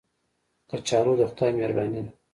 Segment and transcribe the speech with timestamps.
[0.69, 2.11] کچالو د خدای مهرباني ده